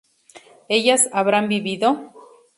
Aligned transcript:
¿ellas 0.77 1.01
habrán 1.17 1.45
vivido? 1.47 1.87